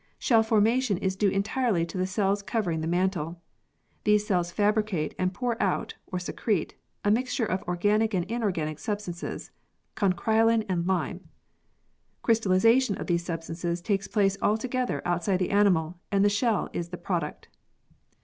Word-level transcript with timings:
Shell 0.17 0.41
formation 0.41 0.97
is 0.97 1.15
due 1.15 1.29
entirely 1.29 1.85
to 1.85 1.95
the 1.95 2.07
cells 2.07 2.41
covering 2.41 2.81
the 2.81 2.87
mantle. 2.87 3.39
These 4.03 4.25
cells 4.25 4.49
fabricate 4.51 5.13
and 5.19 5.31
pour 5.31 5.61
out 5.61 5.93
(or 6.07 6.17
secrete) 6.17 6.73
a 7.05 7.11
mixture 7.11 7.45
of 7.45 7.61
organic 7.67 8.15
and 8.15 8.25
inorganic 8.25 8.79
substances 8.79 9.51
(conchyolin 9.95 10.65
and 10.67 10.87
lime). 10.87 11.29
Crystallisation 12.23 12.97
of 12.99 13.05
these 13.05 13.23
substances 13.23 13.79
takes 13.79 14.07
place 14.07 14.37
altogether 14.41 15.03
outside 15.05 15.37
the 15.37 15.51
animal 15.51 15.99
and 16.11 16.25
the 16.25 16.29
shell 16.29 16.71
is 16.73 16.89
the 16.89 16.97
product. 16.97 17.47